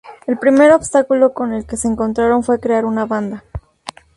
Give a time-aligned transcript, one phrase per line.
[0.25, 3.43] El primer obstáculo con el que se encontraron fue crear una banda.